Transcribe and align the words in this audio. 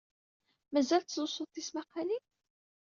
Mazal 0.73 1.01
tettlusud 1.03 1.49
tismaqqalin? 1.53 2.23